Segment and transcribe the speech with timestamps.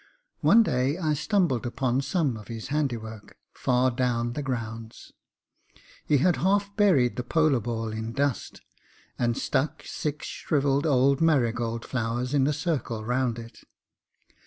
[0.39, 5.13] One day I stumbled upon some of his handiwork far down the grounds.
[6.07, 8.61] He had half buried the polo ball in dust,
[9.19, 13.59] and stuck six shrivelled old marigold flowers in a circle round it.